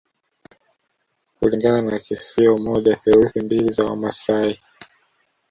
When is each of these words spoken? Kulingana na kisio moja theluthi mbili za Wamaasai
Kulingana 1.39 1.81
na 1.81 1.99
kisio 2.05 2.57
moja 2.57 2.95
theluthi 2.95 3.41
mbili 3.41 3.71
za 3.71 3.85
Wamaasai 3.85 4.59